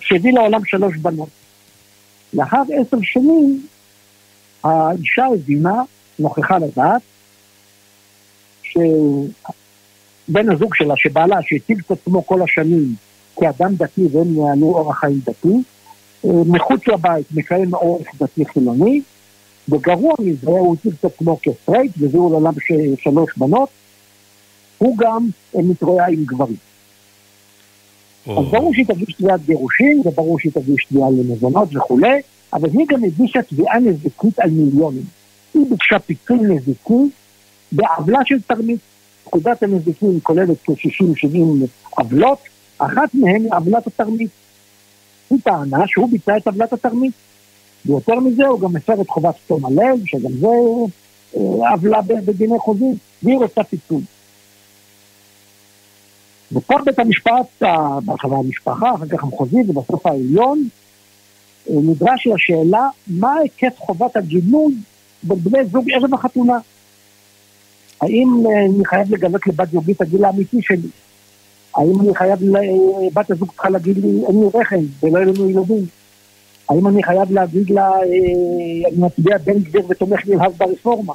[0.00, 1.28] שהביא לעולם שלוש בנות.
[2.34, 3.66] לאחר עשר שנים,
[4.64, 5.82] האישה הבינה,
[6.18, 7.02] נוכחה לדעת,
[8.72, 12.94] שבן הזוג שלה, שבעלה, שהציג את עצמו כל השנים
[13.40, 15.54] כאדם דתי והם ניהלו אורח חיים דתי,
[16.24, 19.00] אה, מחוץ לבית מקיים אורח דתי חילוני,
[19.68, 23.68] וגרוע מזה, הוא הציג את עצמו כסטרייט, והביאו לעולם ש- שלוש בנות,
[24.78, 26.56] הוא גם אה, מתרועע עם גברים.
[28.26, 32.20] אז ברור שהיא תגיש תביעת גירושין, וברור שהיא תגיש תביעה למזונות וכולי,
[32.52, 35.04] אבל היא גם הגישה תביעה נזיקית על מיליונים.
[35.54, 37.10] היא ביקשה פיצוי נזיקי
[37.72, 38.80] בעוולה של תרמית.
[39.24, 41.38] פקודת הנזיקים כוללת כ-60-70
[41.90, 42.38] עוולות,
[42.78, 44.30] אחת מהן היא עוולת התרמית.
[45.30, 47.12] היא טענה שהוא ביצע את עוולת התרמית.
[47.86, 50.46] ויותר מזה, הוא גם הפר את חובת תום הלב, שגם זה
[51.36, 54.02] אה, עוולה בדיני חוזים, והיא רוצה פיצוי.
[56.52, 60.68] ופה בית המשפט, ה- בהתחלה המשפחה, אחר כך המחוזי ובסוף העליון,
[61.70, 64.74] אה, נדרש לשאלה מה היקף חובת הגילוי
[65.22, 66.58] בין בני זוג ערב החתונה.
[68.02, 70.88] האם אה, אני חייב לגלות לבת זוגי את הגיל האמיתי שלי?
[71.76, 75.50] האם אני חייב, ל- בת הזוג צריכה להגיד לי, אין לי רחם ולא יהיו לנו
[75.50, 75.86] ילדים?
[76.68, 78.02] האם אני חייב להגיד לה, אה,
[78.88, 81.12] אני מצביע בן גביר ותומך נלהב ברפורמה?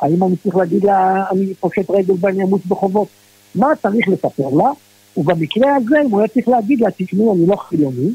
[0.00, 3.08] האם אני צריך להגיד לה, אני פושט רגל ואני אמוץ בחובות?
[3.54, 4.70] מה צריך לספר לה?
[5.16, 8.10] ובמקרה הזה, אם הוא היה צריך להגיד לה, תשמעי, אני לא חילוני,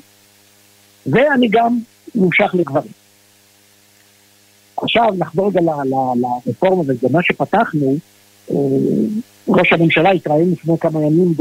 [1.06, 1.80] ואני גם
[2.16, 2.92] נמשך לגברים.
[4.82, 5.62] עכשיו נחזור רגע
[6.16, 7.96] לרפורמה, וזה מה שפתחנו,
[8.52, 8.56] אה,
[9.48, 11.34] ראש הממשלה התראיין לפני כמה ימים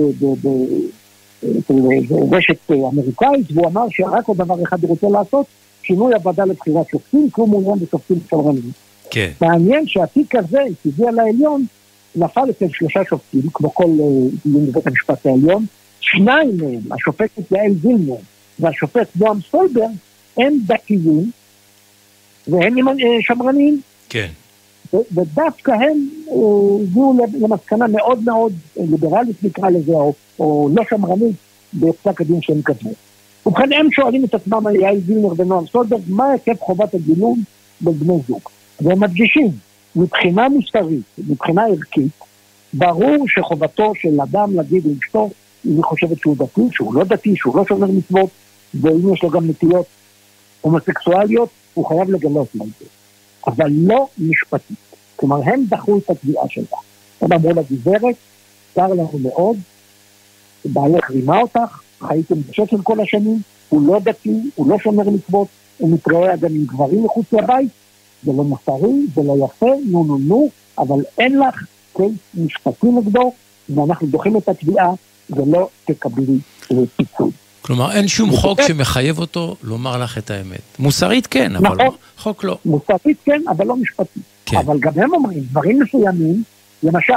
[2.31, 5.47] ברשת אה, אמריקאית, והוא אמר שרק עוד דבר אחד הוא רוצה לעשות,
[5.83, 8.71] שינוי הוועדה לבחירת שופטים, כי הוא מעוניין בשופטים סלרנים.
[9.11, 9.31] כן.
[9.41, 11.67] מעניין שהתיק הזה שהגיע לעליון
[12.17, 15.67] נפל אצל שלושה שופטים, כמו כל אה, דיון בבית המשפט העליון,
[16.01, 18.17] שניים מהם, השופטת יעל זילנר
[18.59, 19.91] והשופט נועם סולברג,
[20.37, 21.31] הם דתיים
[22.49, 23.81] והם אה, שמרנים.
[24.09, 24.29] כן.
[24.93, 31.37] ודווקא הם אה, הגיעו למסקנה מאוד מאוד ליברלית נקרא לזה, או, או לא שמרנית,
[31.75, 32.91] בפסק הדין שהם כתבו.
[33.47, 37.43] ובכן הם שואלים את עצמם, יעל זילנר ונועם סולברג, מה היקף חובת הגילום
[37.83, 38.41] בבני זוג?
[38.81, 39.51] והם מדגישים,
[39.97, 42.13] מבחינה מוסרית, מבחינה ערכית,
[42.73, 45.31] ברור שחובתו של אדם להגיד לאשתו,
[45.67, 48.31] אם היא חושבת שהוא דתי, שהוא לא דתי, שהוא לא שומר מצוות,
[48.75, 49.87] ואם יש לו גם נטיות
[50.61, 52.85] הומוסקסואליות, הוא חייב לגלות את זה.
[53.47, 54.77] אבל לא משפטית.
[55.17, 56.79] כלומר, הם דחו את התביעה שלה.
[57.21, 58.15] הם אמרו לה, גברת,
[58.75, 59.57] צר לנו מאוד,
[60.65, 65.49] בעלך רימה אותך, חייתם בשקל כל השנים, הוא לא דתי, הוא לא שומר מצוות,
[65.79, 67.71] הוא מתראה גם עם גברים מחוץ לבית,
[68.23, 70.49] זה לא מוסרי, זה לא יפה, נו נו נו,
[70.79, 71.67] אבל אין לך
[71.97, 73.33] קייס משפטי נגדו,
[73.69, 74.93] ואנחנו דוחים את התביעה,
[75.31, 76.39] ולא תקבלי
[76.97, 77.31] פיצוי.
[77.67, 80.61] כלומר, אין שום חוק שמחייב אותו לומר לך את האמת.
[80.79, 81.97] מוסרית כן, אבל נכון.
[82.19, 82.59] חוק לא.
[82.65, 84.23] מוסרית כן, אבל לא משפטית.
[84.47, 84.57] כן.
[84.57, 86.43] אבל גם הם אומרים, דברים מסוימים,
[86.83, 87.15] למשל,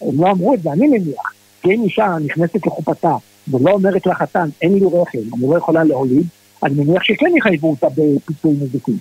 [0.00, 1.32] הם לא אמרו את זה, אני מניח,
[1.62, 3.16] כי אם אישה נכנסת לחופתה
[3.48, 6.26] ולא אומרת לחתן, אין לי רחם, אני לא יכולה להוליד,
[6.62, 8.92] אני מניח שכן יחייבו אותה בפיצוי נזיקי.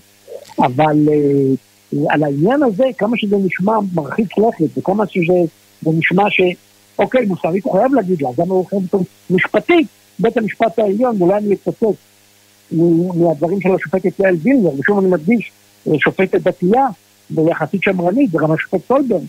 [0.59, 5.33] אבל אה, על העניין הזה, כמה שזה נשמע מרחיק לכת, וכמה שזה
[5.81, 6.41] זה נשמע ש...
[6.99, 9.87] אוקיי, מוסרית הוא חייב להגיד לה, גם הוא חייב אותו משפטית,
[10.19, 11.83] בית המשפט העליון, אולי אני אצטט
[13.15, 15.51] מהדברים של השופטת יעל וילנר, ושוב אני מדגיש,
[15.87, 16.87] אה, שופטת דתייה
[17.31, 19.21] ויחסית שמרנית, וגם השופט סולברג,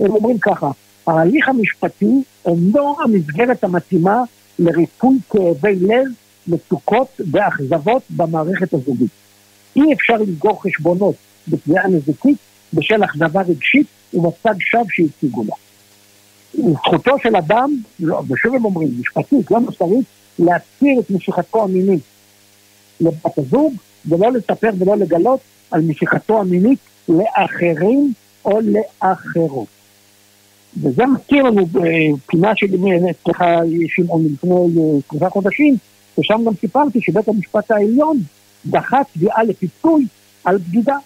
[0.00, 0.70] הם אומרים ככה,
[1.06, 4.22] ההליך המשפטי אינו המסגרת המתאימה
[4.58, 6.06] לריפוי כאבי לב,
[6.48, 9.10] מצוקות ואכזבות במערכת הזוגית.
[9.76, 11.14] אי אפשר לסגור חשבונות
[11.48, 12.38] בתביעה נזיקית
[12.74, 15.54] בשל אכזבה רגשית ומצג שווא שהציגו לה.
[16.72, 17.70] זכותו של אדם,
[18.00, 20.04] לא, ושוב הם אומרים, משפטית, לא מוסרית,
[20.38, 22.02] להסתיר את משיכתו המינית
[23.00, 23.74] לבת הזוג,
[24.08, 26.78] ולא לספר ולא לגלות על משיכתו המינית
[27.08, 28.12] לאחרים
[28.44, 29.66] או לאחרות.
[30.82, 33.58] וזה מזכיר לנו אה, פינה שלי, אה, סליחה,
[33.88, 35.76] שמעון, לפני אה, שלושה חודשים,
[36.18, 38.18] ושם גם סיפרתי שבית המשפט העליון
[38.66, 40.06] דחה תביעה לפיצוי
[40.44, 40.96] על בגידה.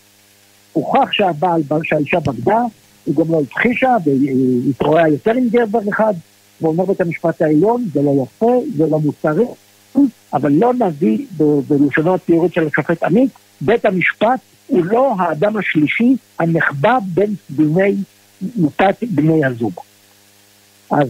[0.73, 2.59] הוכח שהבעל, שהאישה בגדה,
[3.07, 6.15] היא גם לא הכחישה, והיא התרועעה יותר עם גבר אחד,
[6.63, 9.45] ואומר בית המשפט העליון, זה לא יפה, זה לא מוסרי,
[10.33, 11.27] אבל לא נביא
[11.69, 13.31] בלשונו הציורית של השופט עמית,
[13.61, 17.95] בית המשפט הוא לא האדם השלישי הנחבא בין דיני
[18.57, 19.73] מוטת בני הזוג.
[20.91, 21.09] אז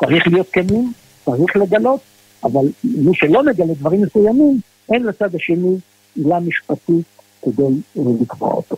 [0.00, 0.92] צריך להיות כנים,
[1.24, 2.00] צריך לגלות,
[2.44, 4.60] אבל מי שלא מגלה דברים מסוימים,
[4.92, 5.76] אין לצד השני
[6.16, 7.04] עילה משפטית
[7.42, 8.76] כדי אה, לקבוע אותו.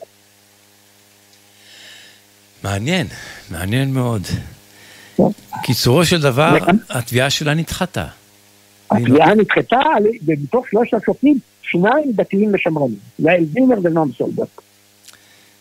[2.63, 3.07] מעניין,
[3.51, 4.23] מעניין מאוד.
[5.63, 6.57] קיצורו של דבר,
[6.91, 8.07] התביעה שלה נדחתה.
[8.91, 9.81] התביעה נדחתה,
[10.27, 14.47] ומתוך שלושת השופטים, שניים דתיים ושמרנים, יעל וילנר ונועם סולברג.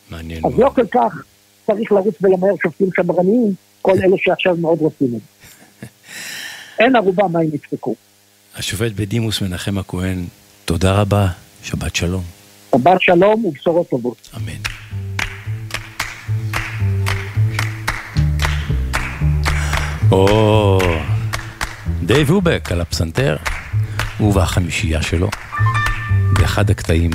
[0.09, 0.59] מעניין אז.
[0.59, 1.23] לא כל כך
[1.67, 5.87] צריך לרוץ ולמהר שופטים שמרניים, כל אלה שעכשיו מאוד רוצים את זה.
[6.79, 7.95] אין ערובה מה הם ידפקו.
[8.55, 10.25] השופט בדימוס מנחם הכהן,
[10.65, 11.27] תודה רבה,
[11.63, 12.23] שבת שלום.
[12.71, 14.29] שבת שלום ובשורות טובות.
[14.37, 14.82] אמן.
[20.13, 20.79] או,
[22.03, 23.37] דייב הובק על הפסנתר,
[24.17, 25.29] הוא והחמישייה שלו,
[26.33, 27.11] באחד הקטעים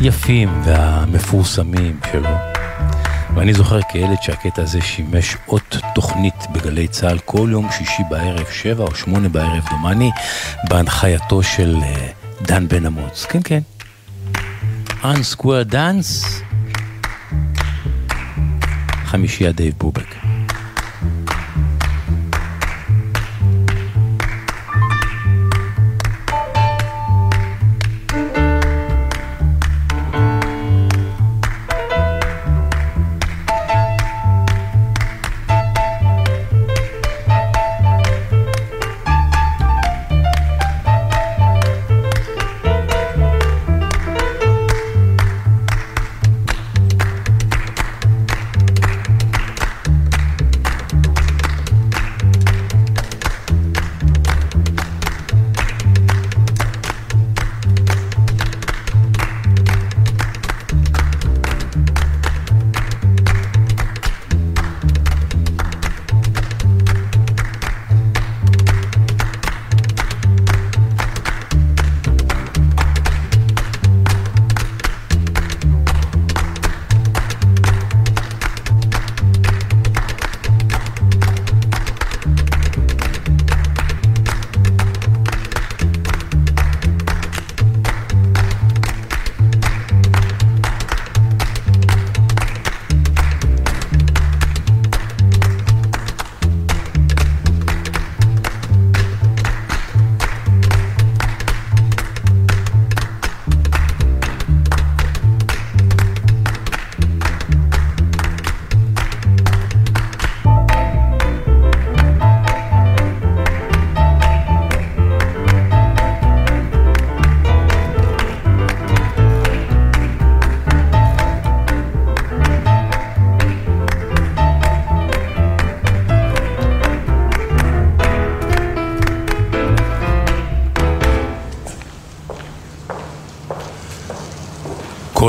[0.00, 2.30] היפים והמפורסמים שלו.
[3.34, 8.84] ואני זוכר כילד שהקטע הזה שימש אות תוכנית בגלי צה"ל כל יום שישי בערב, שבע
[8.84, 10.10] או שמונה בערב דומני,
[10.68, 12.08] בהנחייתו של אה,
[12.42, 13.26] דן בן אמוץ.
[13.26, 13.60] כן, כן.
[15.02, 16.26] Unsquare Dance,
[19.11, 20.20] חמישייה דייב בובק.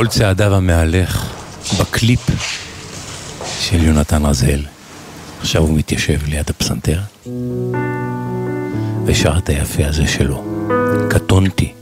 [0.04, 1.34] כל צעדיו המהלך,
[1.80, 2.20] בקליפ
[3.60, 4.60] של יונתן רזל.
[5.42, 7.00] עכשיו הוא מתיישב ליד הפסנתר,
[9.06, 10.44] ושר את היפה הזה שלו.
[11.10, 11.74] קטונתי.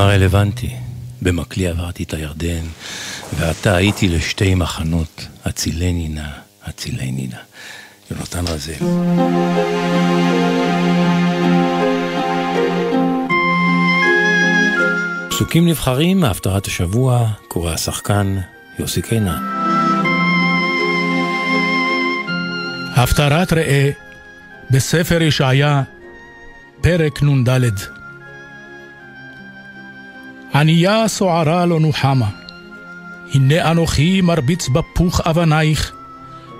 [0.00, 0.70] העם רלוונטי,
[1.22, 2.64] במקלי עברתי את הירדן,
[3.38, 6.28] ועתה הייתי לשתי מחנות, הצילני נא,
[6.64, 7.36] הצילני נא.
[8.10, 8.72] יונתן רזל.
[15.30, 18.38] פסוקים נבחרים מהפטרת השבוע, קורא השחקן
[18.78, 19.42] יוסי קינן.
[22.96, 23.90] הפטרת ראה
[24.70, 25.82] בספר ישעיה,
[26.80, 27.97] פרק נ"ד.
[30.58, 32.28] ענייה סוערה לא נוחמה.
[33.34, 35.92] הנה אנוכי מרביץ בפוך אבנייך,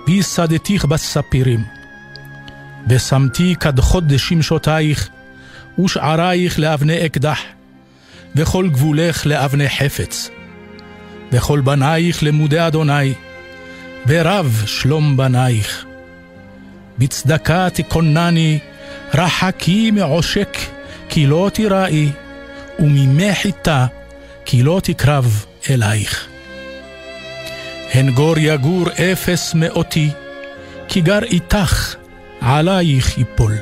[0.06, 1.64] ויסדתיך בספירים.
[2.88, 5.08] ושמתי קדחות דשמשותייך,
[5.84, 7.40] ושעריך לאבני אקדח,
[8.36, 10.30] וכל גבולך לאבני חפץ.
[11.32, 13.14] וכל בנייך למודי אדוני,
[14.06, 15.84] ורב שלום בנייך.
[16.98, 18.58] בצדקה תכונני,
[19.14, 20.58] רחקי מעושק,
[21.08, 22.10] כי לא תיראי.
[22.78, 23.86] וממי חיטה,
[24.44, 26.28] כי לא תקרב אלייך.
[27.94, 30.10] הנגור יגור אפס מאותי,
[30.88, 31.94] כי גר איתך,
[32.40, 33.54] עלייך יפול.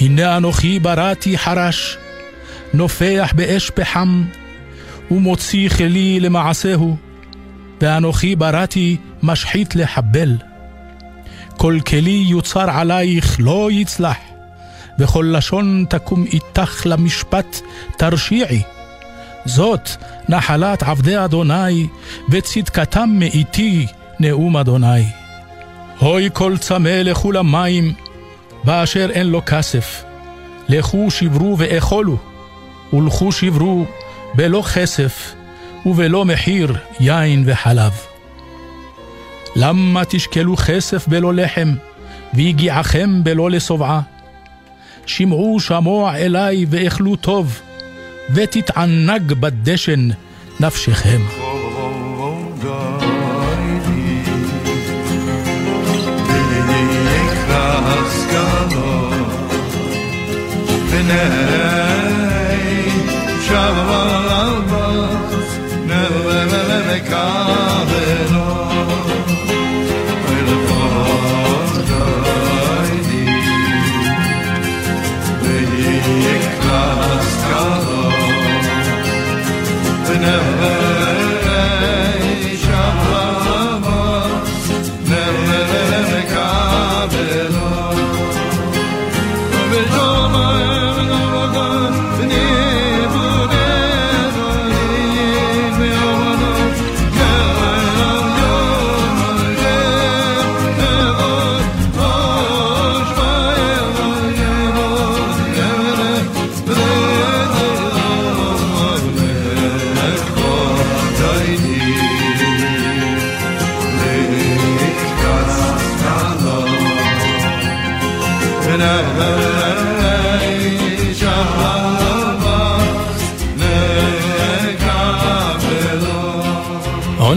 [0.00, 1.98] הנה אנוכי בראתי חרש,
[2.74, 4.24] נופח באש פחם,
[5.10, 6.96] ומוציא כלי למעשהו,
[7.80, 10.36] ואנוכי בראתי משחית לחבל.
[11.56, 14.16] כל כלי יוצר עלייך לא יצלח,
[15.00, 17.60] וכל לשון תקום איתך למשפט
[17.96, 18.62] תרשיעי.
[19.44, 19.90] זאת
[20.28, 21.86] נחלת עבדי אדוני,
[22.30, 23.86] וצדקתם מאיתי
[24.20, 25.04] נאום אדוני.
[25.98, 27.92] הוי כל צמא לכו למים,
[28.64, 30.04] באשר אין לו כסף.
[30.68, 32.16] לכו שברו ואכולו,
[32.92, 33.84] ולכו שברו
[34.34, 35.34] בלא כסף,
[35.86, 37.92] ובלא מחיר יין וחלב.
[39.56, 41.74] למה תשקלו כסף בלא לחם,
[42.34, 44.00] ויגיעכם בלא לשובעה?
[45.10, 47.60] שמעו שמוע אלי ואכלו טוב,
[48.34, 50.08] ותתענג בדשן
[50.60, 51.49] נפשכם.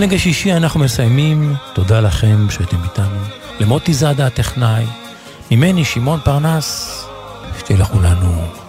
[0.03, 3.19] העונג השישי אנחנו מסיימים, תודה לכם שהייתם איתנו.
[3.59, 4.85] למוטי זאדה הטכנאי,
[5.51, 6.99] ממני שמעון פרנס,
[7.59, 8.62] שתהיה לכולנו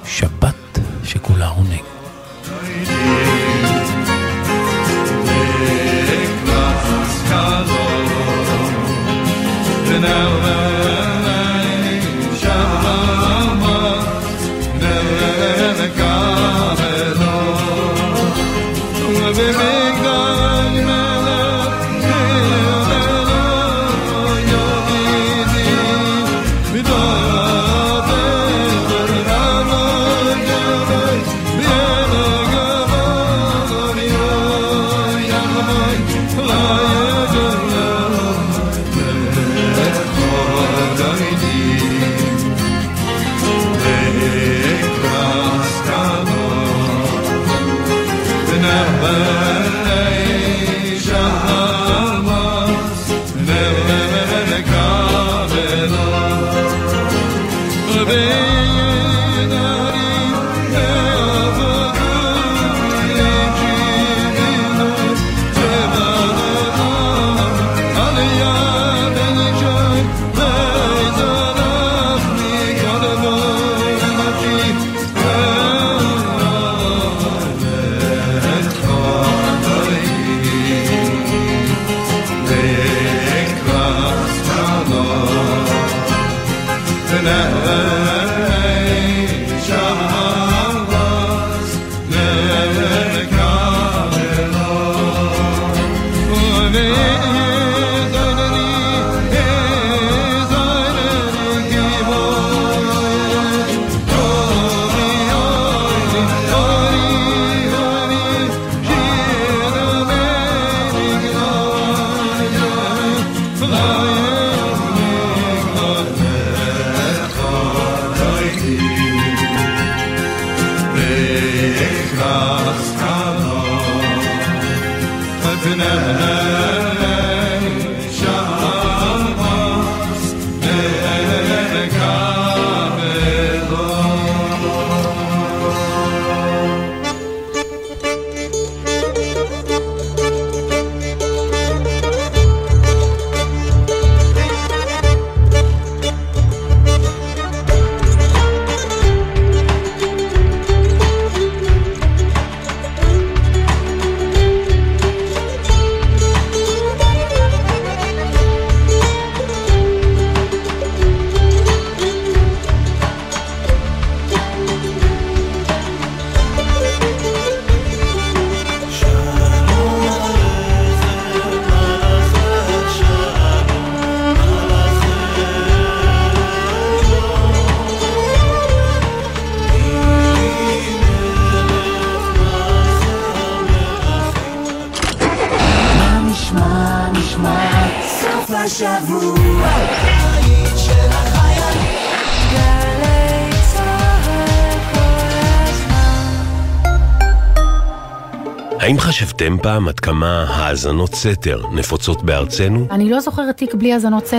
[199.65, 202.87] פעם עד כמה האזנות סתר נפוצות בארצנו?
[202.91, 204.39] אני לא זוכרת תיק בלי האזנות סתר.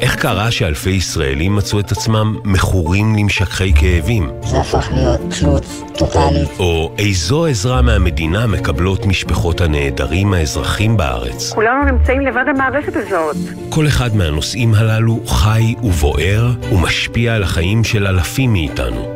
[0.00, 4.30] איך קרה שאלפי ישראלים מצאו את עצמם מכורים למשככי כאבים?
[4.42, 5.64] זה הפך להיות תלות
[5.98, 6.48] טוטאלית.
[6.58, 11.52] או איזו עזרה מהמדינה מקבלות משפחות הנעדרים האזרחים בארץ?
[11.52, 13.36] כולנו נמצאים לבד המערכת הזאת.
[13.70, 19.15] כל אחד מהנושאים הללו חי ובוער ומשפיע על החיים של אלפים מאיתנו.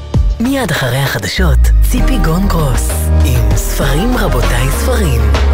[0.43, 1.59] מיד אחרי החדשות,
[1.91, 2.89] ציפי גון גרוס,
[3.25, 5.50] עם ספרים רבותיי ספרים.